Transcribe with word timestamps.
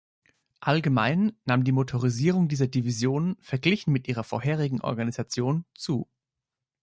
Allgemein 0.61 1.33
nahm 1.45 1.63
die 1.63 1.71
Motorisierung 1.71 2.47
dieser 2.47 2.65
Divisionen 2.67 3.35
verglichen 3.39 3.93
mit 3.93 4.07
ihrer 4.07 4.23
vorherigen 4.23 4.81
Organisation 4.81 5.63
zu. 5.75 6.07